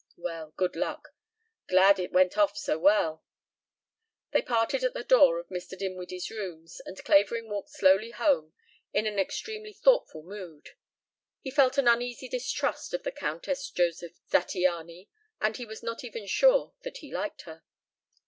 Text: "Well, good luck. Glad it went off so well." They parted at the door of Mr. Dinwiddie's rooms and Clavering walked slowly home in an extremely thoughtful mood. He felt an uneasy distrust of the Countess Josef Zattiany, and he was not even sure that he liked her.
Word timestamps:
"Well, 0.17 0.51
good 0.57 0.75
luck. 0.75 1.09
Glad 1.67 1.99
it 1.99 2.11
went 2.11 2.35
off 2.35 2.57
so 2.57 2.79
well." 2.79 3.23
They 4.31 4.41
parted 4.41 4.83
at 4.83 4.95
the 4.95 5.03
door 5.03 5.37
of 5.39 5.49
Mr. 5.49 5.77
Dinwiddie's 5.77 6.31
rooms 6.31 6.81
and 6.87 6.97
Clavering 7.03 7.47
walked 7.49 7.69
slowly 7.69 8.09
home 8.09 8.53
in 8.93 9.05
an 9.05 9.19
extremely 9.19 9.73
thoughtful 9.73 10.23
mood. 10.23 10.69
He 11.41 11.51
felt 11.51 11.77
an 11.77 11.87
uneasy 11.87 12.27
distrust 12.27 12.95
of 12.95 13.03
the 13.03 13.11
Countess 13.11 13.69
Josef 13.69 14.17
Zattiany, 14.27 15.09
and 15.39 15.57
he 15.57 15.65
was 15.67 15.83
not 15.83 16.03
even 16.03 16.25
sure 16.25 16.73
that 16.81 16.97
he 16.97 17.13
liked 17.13 17.43
her. 17.43 17.61